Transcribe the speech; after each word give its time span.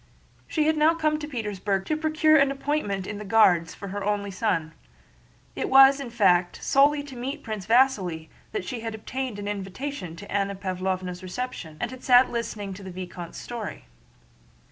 She 0.47 0.65
had 0.65 0.77
now 0.77 0.95
come 0.95 1.19
to 1.19 1.27
Petersburg 1.27 1.85
to 1.85 1.95
procure 1.95 2.35
an 2.35 2.49
appointment 2.49 3.05
in 3.05 3.19
the 3.19 3.23
Guards 3.23 3.75
for 3.75 3.89
her 3.89 4.03
only 4.03 4.31
son. 4.31 4.73
It 5.55 5.69
was, 5.69 5.99
in 5.99 6.09
fact, 6.09 6.57
solely 6.63 7.03
to 7.03 7.15
meet 7.15 7.43
Prince 7.43 7.67
Vasíli 7.67 8.27
that 8.51 8.65
she 8.65 8.79
had 8.79 8.95
obtained 8.95 9.37
an 9.37 9.47
invitation 9.47 10.15
to 10.15 10.31
Anna 10.31 10.55
Pávlovna's 10.55 11.21
reception 11.21 11.77
and 11.79 11.91
had 11.91 12.03
sat 12.03 12.31
listening 12.31 12.73
to 12.73 12.81
the 12.83 12.89
vicomte's 12.89 13.37
story. 13.37 13.85